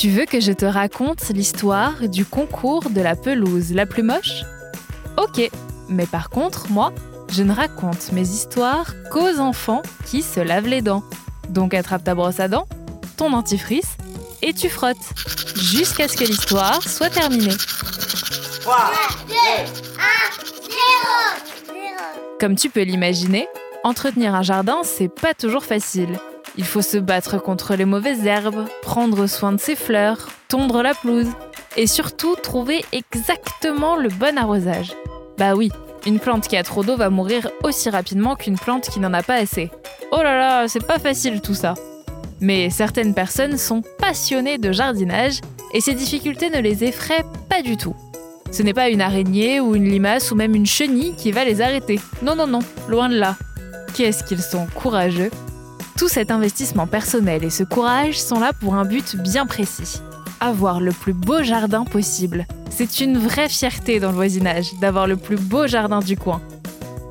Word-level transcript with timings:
Tu 0.00 0.08
veux 0.08 0.24
que 0.24 0.40
je 0.40 0.52
te 0.52 0.64
raconte 0.64 1.28
l'histoire 1.28 2.08
du 2.08 2.24
concours 2.24 2.88
de 2.88 3.02
la 3.02 3.16
pelouse 3.16 3.74
la 3.74 3.84
plus 3.84 4.02
moche? 4.02 4.44
Ok, 5.18 5.50
mais 5.90 6.06
par 6.06 6.30
contre, 6.30 6.70
moi, 6.70 6.94
je 7.30 7.42
ne 7.42 7.52
raconte 7.52 8.10
mes 8.12 8.26
histoires 8.26 8.94
qu'aux 9.10 9.38
enfants 9.40 9.82
qui 10.06 10.22
se 10.22 10.40
lavent 10.40 10.68
les 10.68 10.80
dents. 10.80 11.04
Donc 11.50 11.74
attrape 11.74 12.02
ta 12.02 12.14
brosse 12.14 12.40
à 12.40 12.48
dents, 12.48 12.66
ton 13.18 13.28
dentifrice, 13.28 13.98
et 14.40 14.54
tu 14.54 14.70
frottes, 14.70 14.96
jusqu'à 15.54 16.08
ce 16.08 16.16
que 16.16 16.24
l'histoire 16.24 16.82
soit 16.82 17.10
terminée. 17.10 17.58
3, 18.62 18.92
2, 19.28 19.34
1, 19.34 19.36
0 20.64 20.76
Comme 22.40 22.54
tu 22.54 22.70
peux 22.70 22.84
l'imaginer, 22.84 23.48
entretenir 23.84 24.34
un 24.34 24.42
jardin, 24.42 24.78
c'est 24.82 25.14
pas 25.14 25.34
toujours 25.34 25.66
facile. 25.66 26.18
Il 26.56 26.64
faut 26.64 26.82
se 26.82 26.98
battre 26.98 27.38
contre 27.38 27.74
les 27.74 27.84
mauvaises 27.84 28.26
herbes, 28.26 28.66
prendre 28.82 29.26
soin 29.26 29.52
de 29.52 29.60
ses 29.60 29.76
fleurs, 29.76 30.28
tondre 30.48 30.82
la 30.82 30.94
pelouse 30.94 31.28
et 31.76 31.86
surtout 31.86 32.34
trouver 32.36 32.84
exactement 32.92 33.96
le 33.96 34.08
bon 34.08 34.36
arrosage. 34.36 34.92
Bah 35.38 35.54
oui, 35.54 35.70
une 36.06 36.18
plante 36.18 36.48
qui 36.48 36.56
a 36.56 36.62
trop 36.62 36.82
d'eau 36.82 36.96
va 36.96 37.10
mourir 37.10 37.50
aussi 37.62 37.88
rapidement 37.88 38.34
qu'une 38.34 38.58
plante 38.58 38.88
qui 38.88 39.00
n'en 39.00 39.14
a 39.14 39.22
pas 39.22 39.36
assez. 39.36 39.70
Oh 40.12 40.22
là 40.22 40.36
là, 40.36 40.68
c'est 40.68 40.84
pas 40.84 40.98
facile 40.98 41.40
tout 41.40 41.54
ça. 41.54 41.74
Mais 42.40 42.70
certaines 42.70 43.14
personnes 43.14 43.58
sont 43.58 43.82
passionnées 43.98 44.58
de 44.58 44.72
jardinage 44.72 45.40
et 45.72 45.80
ces 45.80 45.94
difficultés 45.94 46.50
ne 46.50 46.60
les 46.60 46.84
effraient 46.84 47.24
pas 47.48 47.62
du 47.62 47.76
tout. 47.76 47.94
Ce 48.50 48.62
n'est 48.62 48.74
pas 48.74 48.88
une 48.88 49.00
araignée 49.00 49.60
ou 49.60 49.76
une 49.76 49.88
limace 49.88 50.32
ou 50.32 50.34
même 50.34 50.56
une 50.56 50.66
chenille 50.66 51.14
qui 51.16 51.30
va 51.30 51.44
les 51.44 51.60
arrêter. 51.60 52.00
Non, 52.22 52.34
non, 52.34 52.46
non, 52.46 52.60
loin 52.88 53.08
de 53.08 53.16
là. 53.16 53.36
Qu'est-ce 53.94 54.24
qu'ils 54.24 54.42
sont 54.42 54.66
courageux 54.74 55.30
tout 55.96 56.08
cet 56.08 56.30
investissement 56.30 56.86
personnel 56.86 57.44
et 57.44 57.50
ce 57.50 57.64
courage 57.64 58.20
sont 58.20 58.40
là 58.40 58.52
pour 58.52 58.74
un 58.74 58.84
but 58.84 59.16
bien 59.16 59.46
précis. 59.46 60.00
Avoir 60.40 60.80
le 60.80 60.92
plus 60.92 61.12
beau 61.12 61.42
jardin 61.42 61.84
possible. 61.84 62.46
C'est 62.70 63.00
une 63.00 63.18
vraie 63.18 63.48
fierté 63.48 64.00
dans 64.00 64.10
le 64.10 64.16
voisinage 64.16 64.70
d'avoir 64.80 65.06
le 65.06 65.16
plus 65.16 65.36
beau 65.36 65.66
jardin 65.66 66.00
du 66.00 66.16
coin. 66.16 66.40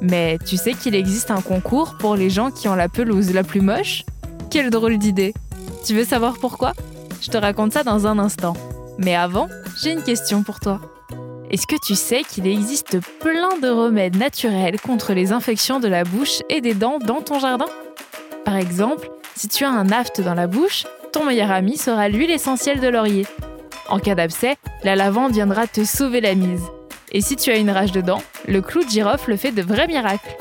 Mais 0.00 0.38
tu 0.46 0.56
sais 0.56 0.72
qu'il 0.72 0.94
existe 0.94 1.30
un 1.30 1.42
concours 1.42 1.96
pour 1.98 2.16
les 2.16 2.30
gens 2.30 2.50
qui 2.50 2.68
ont 2.68 2.74
la 2.74 2.88
pelouse 2.88 3.34
la 3.34 3.44
plus 3.44 3.60
moche? 3.60 4.04
Quelle 4.50 4.70
drôle 4.70 4.98
d'idée 4.98 5.34
Tu 5.84 5.94
veux 5.94 6.04
savoir 6.04 6.38
pourquoi? 6.40 6.72
Je 7.20 7.30
te 7.30 7.36
raconte 7.36 7.72
ça 7.72 7.82
dans 7.82 8.06
un 8.06 8.18
instant. 8.18 8.54
Mais 8.98 9.14
avant, 9.14 9.48
j'ai 9.82 9.92
une 9.92 10.02
question 10.02 10.42
pour 10.42 10.60
toi. 10.60 10.80
Est-ce 11.50 11.66
que 11.66 11.76
tu 11.84 11.94
sais 11.94 12.22
qu'il 12.22 12.46
existe 12.46 12.98
plein 13.18 13.58
de 13.60 13.68
remèdes 13.68 14.16
naturels 14.16 14.80
contre 14.80 15.12
les 15.12 15.32
infections 15.32 15.80
de 15.80 15.88
la 15.88 16.04
bouche 16.04 16.40
et 16.48 16.60
des 16.60 16.74
dents 16.74 16.98
dans 16.98 17.20
ton 17.20 17.38
jardin? 17.38 17.66
Par 18.44 18.56
exemple, 18.56 19.10
si 19.36 19.48
tu 19.48 19.64
as 19.64 19.70
un 19.70 19.90
aft 19.90 20.20
dans 20.20 20.34
la 20.34 20.46
bouche, 20.46 20.86
ton 21.12 21.24
meilleur 21.24 21.50
ami 21.50 21.76
sera 21.76 22.08
l'huile 22.08 22.30
essentielle 22.30 22.80
de 22.80 22.88
laurier. 22.88 23.26
En 23.88 23.98
cas 23.98 24.14
d'abcès, 24.14 24.56
la 24.84 24.96
lavande 24.96 25.32
viendra 25.32 25.66
te 25.66 25.84
sauver 25.84 26.20
la 26.20 26.34
mise. 26.34 26.62
Et 27.12 27.20
si 27.20 27.36
tu 27.36 27.50
as 27.50 27.56
une 27.56 27.70
rage 27.70 27.92
de 27.92 28.00
dents, 28.00 28.22
le 28.46 28.62
clou 28.62 28.84
de 28.84 28.88
girofle 28.88 29.36
fait 29.36 29.52
de 29.52 29.62
vrais 29.62 29.88
miracles. 29.88 30.36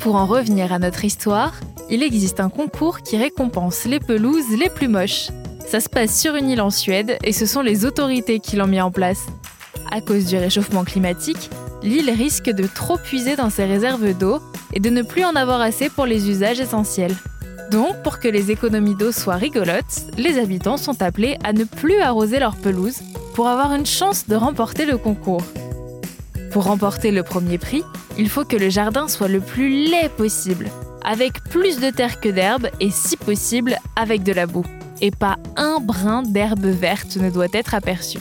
Pour 0.00 0.16
en 0.16 0.26
revenir 0.26 0.72
à 0.72 0.78
notre 0.78 1.04
histoire, 1.04 1.52
il 1.90 2.02
existe 2.02 2.40
un 2.40 2.48
concours 2.48 3.02
qui 3.02 3.16
récompense 3.18 3.84
les 3.84 4.00
pelouses 4.00 4.56
les 4.58 4.70
plus 4.70 4.88
moches. 4.88 5.28
Ça 5.66 5.80
se 5.80 5.88
passe 5.88 6.18
sur 6.18 6.34
une 6.34 6.48
île 6.48 6.60
en 6.60 6.70
Suède 6.70 7.18
et 7.22 7.32
ce 7.32 7.46
sont 7.46 7.60
les 7.60 7.84
autorités 7.84 8.40
qui 8.40 8.56
l'ont 8.56 8.66
mis 8.66 8.80
en 8.80 8.90
place. 8.90 9.26
À 9.90 10.00
cause 10.00 10.24
du 10.24 10.36
réchauffement 10.36 10.84
climatique, 10.84 11.50
l'île 11.82 12.10
risque 12.10 12.50
de 12.50 12.66
trop 12.66 12.96
puiser 12.96 13.36
dans 13.36 13.50
ses 13.50 13.64
réserves 13.64 14.16
d'eau 14.16 14.40
et 14.72 14.80
de 14.80 14.90
ne 14.90 15.02
plus 15.02 15.24
en 15.24 15.36
avoir 15.36 15.60
assez 15.60 15.88
pour 15.88 16.06
les 16.06 16.30
usages 16.30 16.60
essentiels. 16.60 17.14
Donc, 17.70 18.02
pour 18.02 18.18
que 18.18 18.28
les 18.28 18.50
économies 18.50 18.94
d'eau 18.94 19.12
soient 19.12 19.36
rigolotes, 19.36 20.06
les 20.18 20.38
habitants 20.38 20.76
sont 20.76 21.00
appelés 21.02 21.38
à 21.42 21.52
ne 21.52 21.64
plus 21.64 22.00
arroser 22.00 22.38
leur 22.38 22.56
pelouse 22.56 23.00
pour 23.34 23.48
avoir 23.48 23.72
une 23.74 23.86
chance 23.86 24.28
de 24.28 24.36
remporter 24.36 24.84
le 24.84 24.98
concours. 24.98 25.42
Pour 26.50 26.64
remporter 26.64 27.10
le 27.10 27.22
premier 27.22 27.56
prix, 27.56 27.82
il 28.18 28.28
faut 28.28 28.44
que 28.44 28.56
le 28.56 28.68
jardin 28.68 29.08
soit 29.08 29.28
le 29.28 29.40
plus 29.40 29.70
laid 29.70 30.10
possible, 30.10 30.68
avec 31.02 31.42
plus 31.44 31.80
de 31.80 31.88
terre 31.88 32.20
que 32.20 32.28
d'herbe 32.28 32.68
et 32.78 32.90
si 32.90 33.16
possible 33.16 33.78
avec 33.96 34.22
de 34.22 34.32
la 34.32 34.46
boue. 34.46 34.66
Et 35.00 35.10
pas 35.10 35.36
un 35.56 35.80
brin 35.80 36.22
d'herbe 36.22 36.66
verte 36.66 37.16
ne 37.16 37.30
doit 37.30 37.48
être 37.54 37.74
aperçu. 37.74 38.18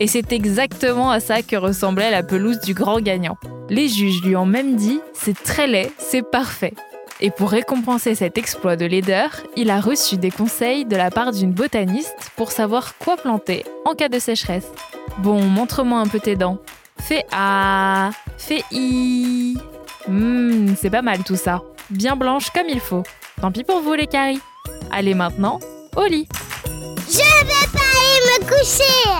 Et 0.00 0.06
c'est 0.06 0.32
exactement 0.32 1.10
à 1.10 1.20
ça 1.20 1.42
que 1.42 1.56
ressemblait 1.56 2.10
la 2.10 2.22
pelouse 2.22 2.58
du 2.60 2.72
grand 2.72 3.00
gagnant. 3.00 3.36
Les 3.68 3.86
juges 3.86 4.22
lui 4.22 4.34
ont 4.34 4.46
même 4.46 4.74
dit 4.74 4.98
c'est 5.12 5.40
très 5.40 5.66
laid, 5.66 5.92
c'est 5.98 6.22
parfait. 6.22 6.72
Et 7.20 7.30
pour 7.30 7.50
récompenser 7.50 8.14
cet 8.14 8.38
exploit 8.38 8.76
de 8.76 8.86
laideur, 8.86 9.28
il 9.54 9.70
a 9.70 9.78
reçu 9.78 10.16
des 10.16 10.30
conseils 10.30 10.86
de 10.86 10.96
la 10.96 11.10
part 11.10 11.32
d'une 11.32 11.52
botaniste 11.52 12.16
pour 12.34 12.50
savoir 12.50 12.96
quoi 12.96 13.18
planter 13.18 13.64
en 13.84 13.94
cas 13.94 14.08
de 14.08 14.18
sécheresse. 14.18 14.72
Bon, 15.18 15.42
montre-moi 15.42 16.00
un 16.00 16.06
peu 16.06 16.18
tes 16.18 16.34
dents. 16.34 16.58
Fais 16.98 17.26
A, 17.30 18.10
fais 18.38 18.64
I. 18.72 19.58
Hum, 20.08 20.74
c'est 20.80 20.88
pas 20.88 21.02
mal 21.02 21.22
tout 21.24 21.36
ça. 21.36 21.60
Bien 21.90 22.16
blanche 22.16 22.48
comme 22.50 22.70
il 22.70 22.80
faut. 22.80 23.02
Tant 23.38 23.52
pis 23.52 23.64
pour 23.64 23.82
vous 23.82 23.92
les 23.92 24.06
caries. 24.06 24.40
Allez 24.90 25.14
maintenant, 25.14 25.58
au 25.94 26.06
lit. 26.06 26.26
Je 26.66 27.18
vais 27.18 27.68
pas 27.72 27.80
aller 27.80 28.44
me 28.44 28.48
coucher 28.48 29.19